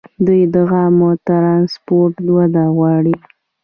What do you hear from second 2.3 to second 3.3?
وده غواړي.